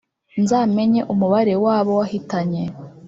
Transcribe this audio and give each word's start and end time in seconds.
nzamenye 0.41 1.01
umubare 1.13 1.53
wabo 1.65 1.91
wahitanye. 1.99 2.63